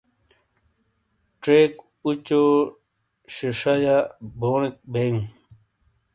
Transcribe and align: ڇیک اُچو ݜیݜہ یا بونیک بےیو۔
ڇیک 1.43 1.73
اُچو 2.05 2.43
ݜیݜہ 3.33 3.73
یا 3.83 3.97
بونیک 4.39 4.75
بےیو۔ 4.91 5.17